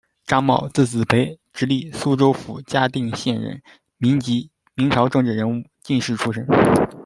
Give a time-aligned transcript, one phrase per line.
[0.25, 3.61] 张茂，字子培，直隶苏州府嘉定县人，
[3.99, 6.47] 民籍，明朝政治人物、进士出身。